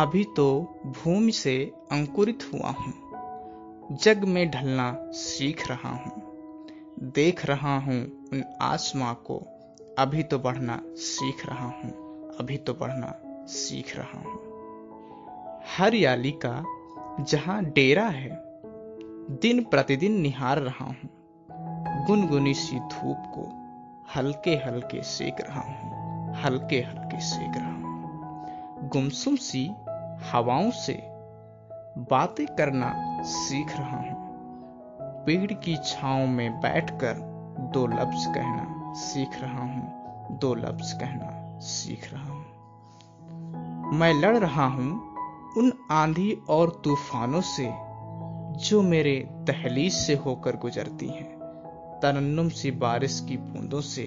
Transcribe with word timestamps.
अभी 0.00 0.24
तो 0.24 0.74
भूमि 0.86 1.32
से 1.32 1.72
अंकुरित 1.92 2.38
हुआ 2.54 2.70
हूँ। 2.70 2.92
जग 4.02 4.24
में 4.24 4.50
ढलना 4.50 4.96
सीख 5.10 5.70
रहा 5.70 5.88
हूँ। 5.88 6.22
देख 7.02 7.46
रहा 7.46 7.78
हूँ 7.78 8.28
उन 8.32 8.44
आसमां 8.62 9.14
को। 9.14 9.42
अभी 9.98 10.22
तो 10.22 10.38
बढ़ना 10.38 10.82
सीख 10.86 11.46
रहा 11.46 11.66
हूँ। 11.66 11.90
अभी 12.40 12.56
तो 12.56 12.74
बढ़ना 12.74 13.22
सीख 13.46 13.96
रहा 13.96 14.18
हूँ। 14.18 14.38
हरियाली 15.76 16.30
का 16.30 16.64
जहाँ 17.20 17.64
डेरा 17.64 18.06
है, 18.06 18.42
दिन 19.40 19.64
प्रतिदिन 19.64 20.20
निहार 20.20 20.58
रहा 20.58 20.84
हूँ। 20.84 21.10
गुनगुनी 22.06 22.54
सी 22.54 22.78
धूप 22.78 23.16
को 23.18 23.52
हल्के 24.16 24.50
हल्के 24.50 25.02
सेक 25.02 25.36
रहा 25.40 25.60
हूँ। 25.60 25.90
हल्के 26.34 26.80
हल्के 26.80 27.20
सेक 27.20 27.52
रहा 27.56 27.72
हूँ। 27.72 27.90
गुमसुम 28.88 29.36
सी 29.36 29.70
हवाओं 30.32 30.70
से 30.70 30.92
बातें 31.98 32.46
करना 32.46 32.92
सीख 33.22 33.76
रहा 33.76 33.96
हूँ। 33.96 34.20
पेड़ 35.26 35.52
की 35.52 35.76
छांव 35.76 36.26
में 36.26 36.60
बैठकर 36.60 37.14
दो 37.74 37.86
लफ्ज 37.86 38.26
कहना 38.26 38.92
सीख 38.94 39.30
रहा 39.42 39.62
हूँ। 39.62 40.38
दो 40.38 40.54
लफ्ज 40.54 40.92
कहना 40.92 41.58
सीख 41.60 42.12
रहा 42.12 42.24
हूँ। 42.24 43.98
मैं 43.98 44.14
लड़ 44.14 44.36
रहा 44.38 44.66
हूँ 44.66 45.16
उन 45.56 45.72
आंधी 45.90 46.42
और 46.48 46.80
तूफानों 46.84 47.40
से 47.40 47.70
जो 48.60 48.82
मेरे 48.82 49.28
दहलीज 49.32 49.92
से 49.92 50.14
होकर 50.14 50.56
गुजरती 50.56 51.08
हैं। 51.08 51.28
तरन्नुम 52.02 52.48
सी 52.48 52.70
बारिश 52.70 53.26
की 53.28 53.36
बूंदों 53.36 53.80
से 53.80 54.02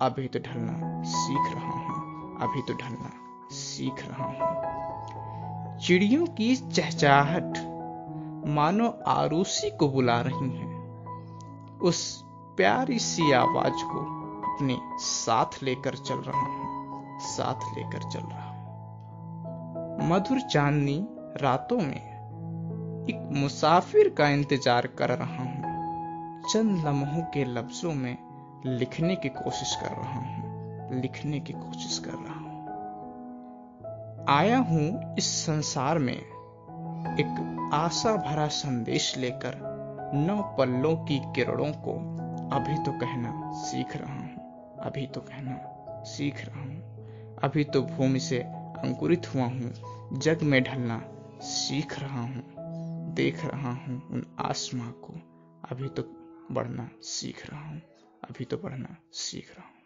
अभी 0.00 0.28
तो 0.28 0.38
ढलना 0.38 1.02
सीख 1.02 1.54
रहा 1.54 1.70
हूँ। 1.70 2.38
अभी 2.40 2.62
तो 2.62 2.74
ढलना 2.74 3.10
सीख 3.50 4.08
रहा 4.08 4.24
हूँ। 4.24 4.77
चिड़ियों 5.82 6.26
की 6.26 6.56
चहचाहट 6.56 7.58
मानो 8.46 8.88
आरूसी 9.06 9.70
को 9.70 9.88
बुला 9.88 10.20
रही 10.20 10.50
है। 10.50 10.66
उस 11.78 12.22
प्यारी 12.56 12.98
सी 12.98 13.32
आवाज़ 13.32 13.84
को 13.84 14.00
अपने 14.48 14.78
साथ 14.98 15.62
लेकर 15.62 15.94
चल 15.94 16.14
रहा 16.14 16.40
हूँ। 16.40 17.18
साथ 17.20 17.76
लेकर 17.76 18.10
चल 18.10 18.20
रहा 18.20 18.48
हूँ। 18.48 18.58
मधुर 20.10 20.40
चांदनी 20.40 21.06
रातों 21.42 21.78
में 21.78 22.18
एक 23.10 23.28
मुसाफिर 23.32 24.08
का 24.08 24.28
इंतज़ार 24.28 24.86
कर 24.86 25.08
रहा 25.08 25.44
हूँ। 25.44 25.62
चंद 26.52 26.84
लम्हों 26.86 27.22
के 27.22 27.44
लफ्जों 27.44 27.92
में 27.92 28.18
लिखने 28.66 29.16
की 29.16 29.28
कोशिश 29.28 29.76
कर 29.76 29.96
रहा 29.96 30.20
हूँ। 30.20 31.00
लिखने 31.00 31.40
की 31.40 31.52
कोशिश 31.52 31.98
कर 31.98 32.10
रहा 32.10 32.34
हूँ। 32.34 32.47
आया 34.28 34.56
हूँ 34.58 35.14
इस 35.18 35.26
संसार 35.36 35.98
में। 35.98 36.14
एक 36.14 37.70
आशा 37.74 38.14
भरा 38.16 38.46
संदेश 38.46 39.16
लेकर 39.18 39.54
नौ 40.16 40.36
पल्लों 40.58 40.94
की 41.06 41.18
किरणों 41.34 41.70
को 41.86 41.92
अभी 42.56 42.74
तो 42.84 42.92
कहना 42.92 43.52
सीख 43.54 43.96
रहा 43.96 44.14
हूँ, 44.14 44.76
अभी 44.80 45.06
तो 45.06 45.20
कहना 45.20 46.02
सीख 46.04 46.44
रहा 46.44 46.60
हूँ, 46.60 47.38
अभी 47.42 47.64
तो 47.64 47.82
भूमि 47.82 48.20
से 48.20 48.38
अंकुरित 48.38 49.34
हुआ 49.34 49.44
हूँ, 49.44 49.72
जग 50.18 50.42
में 50.42 50.62
ढलना 50.64 51.00
सीख 51.42 51.98
रहा 51.98 52.20
हूँ, 52.20 52.44
देख 53.14 53.44
रहा 53.44 53.72
हूँ 53.72 54.00
उन 54.10 54.26
आसमां 54.40 54.90
को, 55.04 55.14
अभी 55.70 55.88
तो 55.88 56.02
बढ़ना 56.52 56.88
सीख 57.02 57.50
रहा 57.50 57.68
हूँ, 57.68 57.80
अभी 58.30 58.44
तो 58.44 58.56
बढ़ना 58.56 58.96
सीख 59.12 59.54
रहा 59.58 59.68
हूँ। 59.68 59.77